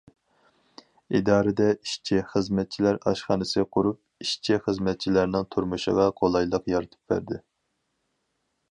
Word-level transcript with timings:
ئىدارىدە 1.17 1.67
ئىشچى- 1.73 2.23
خىزمەتچىلەر 2.31 2.97
ئاشخانىسى 3.11 3.67
قۇرۇپ، 3.77 4.27
ئىشچى- 4.27 4.59
خىزمەتچىلەرنىڭ 4.69 5.47
تۇرمۇشىغا 5.57 6.11
قولايلىق 6.23 6.71
يارىتىپ 6.77 7.15
بەردى. 7.15 7.41